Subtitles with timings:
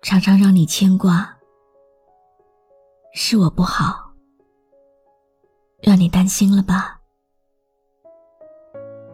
[0.00, 1.36] 常常让你牵挂，
[3.12, 4.06] 是我不好。
[5.82, 7.00] 让你担心了吧？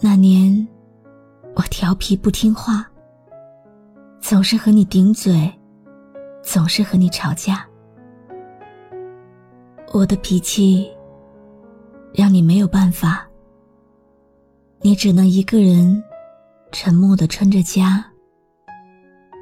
[0.00, 0.66] 那年
[1.54, 2.86] 我调皮不听话，
[4.20, 5.52] 总是和你顶嘴，
[6.42, 7.66] 总是和你吵架。
[9.92, 10.90] 我的脾气
[12.12, 13.26] 让你没有办法，
[14.80, 16.02] 你只能一个人
[16.72, 18.04] 沉默的撑着家，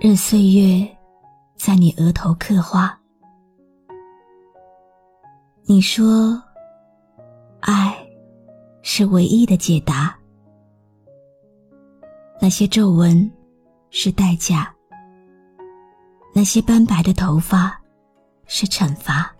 [0.00, 0.93] 任岁月
[1.64, 2.94] 在你额头刻画。
[5.62, 6.38] 你说。
[7.60, 7.96] 爱，
[8.82, 10.14] 是唯一的解答。
[12.38, 13.32] 那些皱纹，
[13.88, 14.66] 是代价；
[16.34, 17.80] 那些斑白的头发，
[18.44, 19.34] 是惩罚。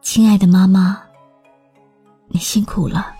[0.00, 1.00] 亲爱的妈妈，
[2.26, 3.14] 你辛苦了。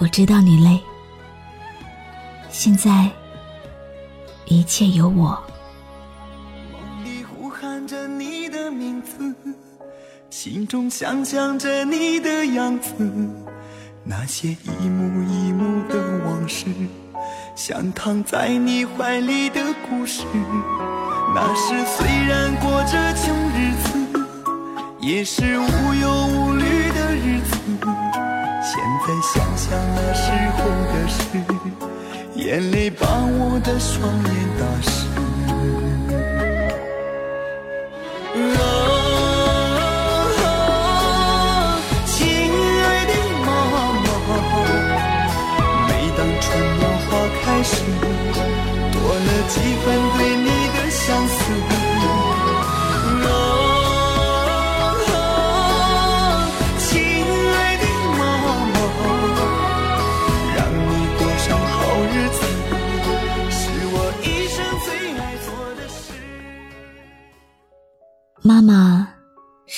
[0.00, 0.80] 我知道你累。
[2.48, 3.12] 现在，
[4.48, 5.38] 一切有我。
[6.72, 9.34] 梦里呼喊着你的名字。
[10.30, 12.92] 心中想象着你的样子，
[14.04, 16.66] 那些一幕一幕的往事，
[17.54, 20.24] 像躺在你怀里的故事。
[21.34, 23.88] 那时虽然过着穷日子，
[25.00, 27.58] 也是无忧无虑的日子。
[28.62, 30.58] 现在想想那时候
[30.92, 31.18] 的事，
[32.48, 35.07] 眼泪把我的双眼打湿。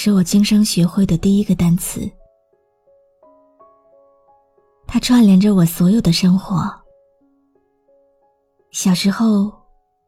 [0.02, 2.10] 是我今生学会的第一个单词，
[4.86, 6.64] 它串联着我所有的生活。
[8.70, 9.52] 小时候。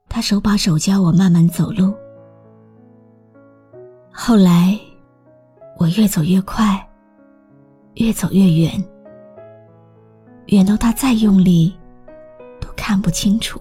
[0.09, 1.95] 他手把手教我慢慢走路，
[4.13, 4.79] 后来
[5.79, 6.87] 我越走越快，
[7.95, 8.85] 越走越远，
[10.49, 11.75] 远到他再用力
[12.61, 13.59] 都看不清楚。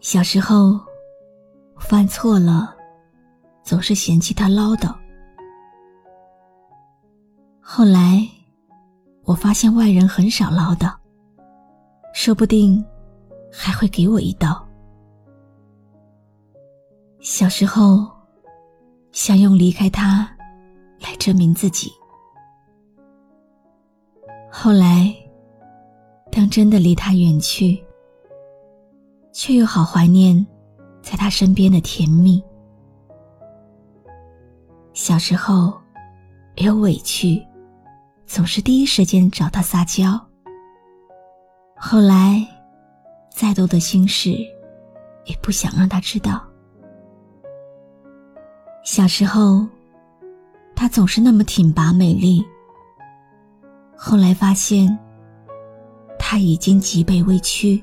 [0.00, 0.78] 小时候
[1.78, 2.76] 犯错了，
[3.68, 4.96] 总是嫌弃他唠叨。
[7.60, 8.26] 后来
[9.24, 10.90] 我发现外人很少唠叨，
[12.14, 12.82] 说不定。
[13.50, 14.62] 还会给我一刀。
[17.18, 18.06] 小时候，
[19.10, 20.30] 想用离开他
[21.00, 21.90] 来证明自己。
[24.52, 25.14] 后来，
[26.30, 27.82] 当真的离他远去，
[29.32, 30.46] 却又好怀念
[31.00, 32.44] 在他身边的甜蜜。
[34.98, 35.72] 小时候，
[36.56, 37.40] 有委屈，
[38.26, 40.20] 总是第一时间找他撒娇。
[41.76, 42.44] 后来。
[43.30, 44.32] 再多的心事，
[45.26, 46.42] 也不想让他知道。
[48.82, 49.64] 小时候，
[50.74, 52.44] 他总是那么挺拔美丽。
[53.96, 54.98] 后来发现，
[56.18, 57.80] 他已经脊背微屈，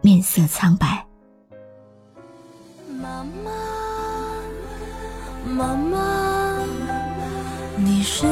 [0.00, 1.04] 面色苍白。
[2.96, 3.50] 妈妈，
[5.48, 5.93] 妈妈，
[8.06, 8.26] 是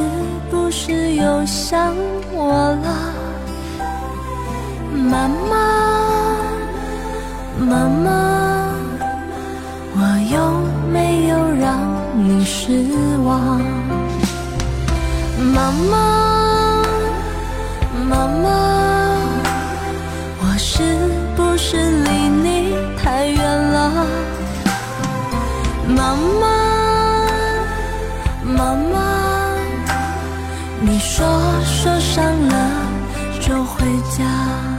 [0.51, 1.97] 不是又想
[2.31, 2.53] 我
[2.85, 2.87] 了？
[4.93, 5.51] 妈妈。
[7.59, 8.11] 妈妈，
[9.95, 9.99] 我
[10.31, 10.37] 有
[10.93, 11.65] 没有让
[12.15, 12.85] 你失
[13.25, 13.63] 望？
[15.55, 15.93] 妈妈，
[18.11, 18.45] 妈妈，
[20.41, 20.83] 我是
[21.35, 23.41] 不是离你太远
[23.73, 23.79] 了？
[25.89, 26.43] 妈妈，
[28.45, 28.92] 妈妈，
[30.93, 31.27] 你说
[31.65, 32.71] 受伤了
[33.41, 34.79] 就回家。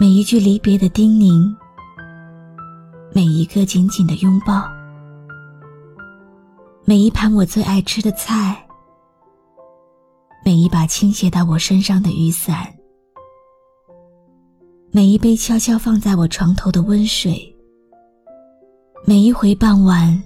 [0.00, 1.54] 每一句离别的叮咛，
[3.12, 4.66] 每一个紧紧的拥抱，
[6.86, 8.56] 每一盘我最爱吃的菜，
[10.46, 12.66] 每一把倾斜到我身上的雨伞，
[14.92, 17.54] 每一杯悄悄放在我床头的温水，
[19.04, 20.22] 每一回傍晚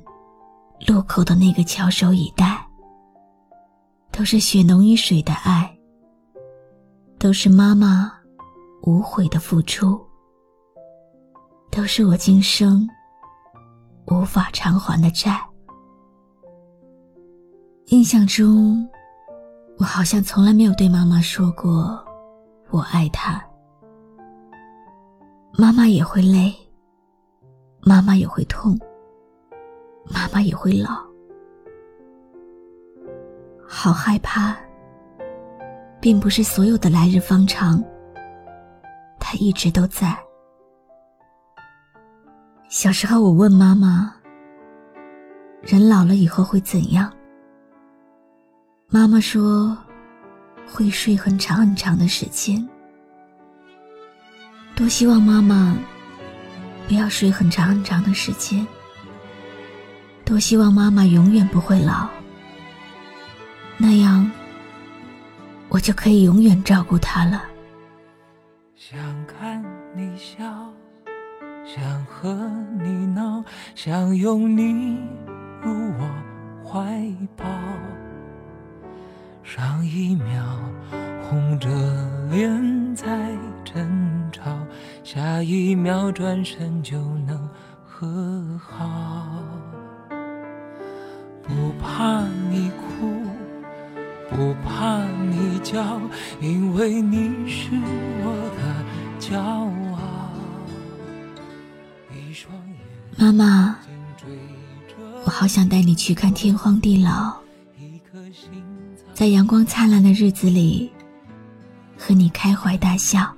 [0.87, 2.65] 路口的那个翘首以待，
[4.19, 5.79] 都是血浓于水的爱，
[7.21, 8.13] 都是妈妈
[8.83, 9.97] 无悔的付出，
[11.71, 12.85] 都是我今生
[14.09, 15.41] 无法偿还的债。
[17.91, 18.85] 印象中，
[19.79, 22.05] 我好像从来没有对妈妈说过
[22.71, 23.41] 我爱她。
[25.53, 26.53] 妈妈也会累，
[27.83, 28.77] 妈妈也会痛，
[30.13, 31.08] 妈妈也会老，
[33.69, 34.57] 好害怕。
[36.01, 37.83] 并不是所有的来日方长，
[39.19, 40.17] 他一直都在。
[42.69, 44.15] 小时候，我问妈妈
[45.61, 47.13] ：“人老了以后会怎样？”
[48.89, 49.77] 妈妈说
[50.71, 52.65] ：“会睡很长很长的时间。”
[54.77, 55.77] 多希望妈妈
[56.87, 58.65] 不要睡很长很长的时间。
[60.25, 62.09] 多希望妈妈永远不会老，
[63.81, 64.29] 那样
[65.69, 67.45] 我就可以永远照顾她了。
[68.75, 69.65] 想看
[69.95, 70.45] 你笑，
[71.65, 72.35] 想和
[72.83, 73.45] 你闹，
[73.77, 74.99] 想拥你
[75.63, 76.11] 入我
[76.65, 77.01] 怀
[77.37, 77.45] 抱。
[79.45, 80.43] 上一秒
[81.23, 81.69] 红着
[82.31, 83.31] 脸在
[83.65, 84.43] 争吵。
[85.05, 87.49] 下一秒转身就能
[87.85, 89.29] 和好，
[91.43, 92.25] 不怕，
[94.39, 96.01] 不怕你叫，
[96.41, 97.71] 因为你是
[98.23, 98.61] 我的
[99.19, 99.99] 骄傲。
[103.17, 103.77] 妈妈，
[105.25, 107.37] 我好想带你去看天荒地老，
[109.13, 110.89] 在阳光灿烂的日子里，
[111.99, 113.35] 和你开怀大笑。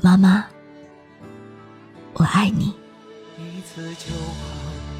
[0.00, 0.44] 妈妈，
[2.12, 2.72] 我爱你。
[3.36, 4.49] 一次就好，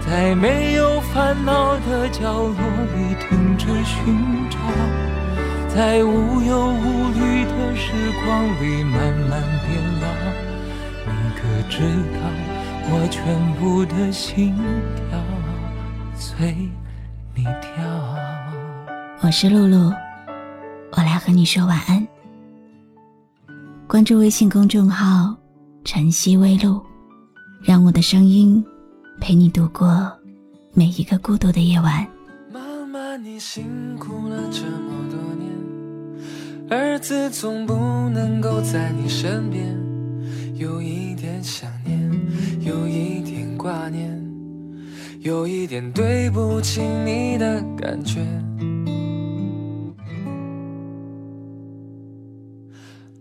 [0.00, 4.58] 在没有烦恼的角落里停止寻找，
[5.68, 7.92] 在无忧无虑的时
[8.24, 10.06] 光里慢慢变老。
[11.06, 11.80] 你可知
[12.14, 12.20] 道
[12.90, 14.54] 我全部的心
[14.96, 15.18] 跳
[16.14, 16.54] 随
[17.34, 17.84] 你跳？
[19.20, 19.92] 我是露露，
[20.92, 22.06] 我来和你说晚安。
[23.86, 25.36] 关注微信公众号。
[25.84, 26.82] 晨曦微露，
[27.62, 28.62] 让我的声音
[29.20, 30.10] 陪你度过
[30.72, 32.06] 每一个孤独的夜晚。
[32.52, 35.50] 妈妈，你辛苦了这么多年，
[36.70, 37.74] 儿子总不
[38.10, 39.76] 能够在你身边，
[40.54, 42.10] 有一点想念，
[42.60, 44.18] 有一点挂念，
[45.20, 48.24] 有一点对不起你的感觉。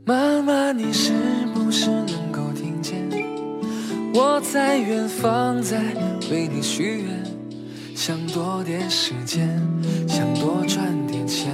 [0.06, 1.27] 妈妈，你是？
[4.20, 5.78] 我在远方，在
[6.32, 7.24] 为你许愿，
[7.96, 9.48] 想多点时间，
[10.08, 11.52] 想多赚点钱，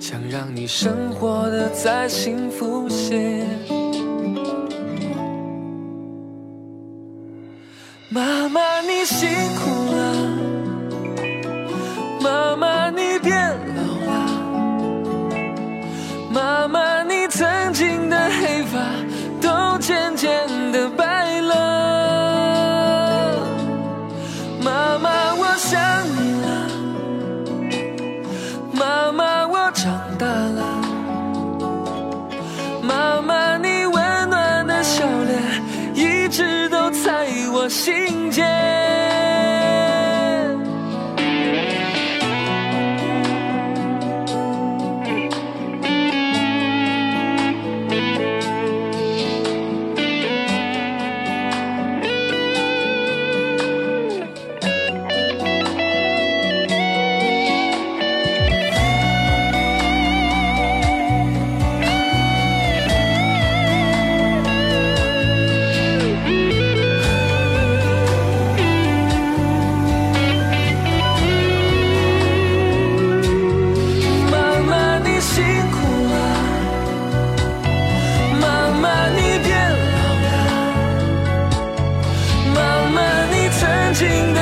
[0.00, 3.46] 想让你生活的再幸福些。
[8.08, 10.12] 妈妈，你辛苦了，
[12.20, 13.32] 妈妈，你变
[13.76, 14.12] 老了，
[16.32, 16.93] 妈妈，
[37.68, 38.73] 心间。
[83.94, 84.33] 经